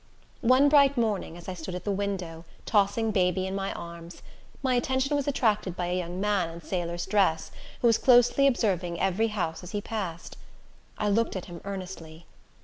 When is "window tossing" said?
1.91-3.11